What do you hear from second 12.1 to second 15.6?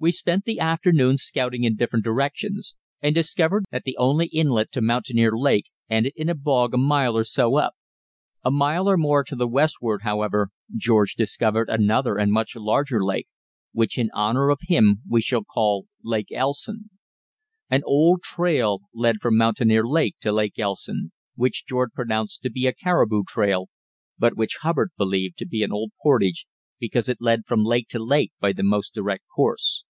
and much larger lake, which in honour of him we shall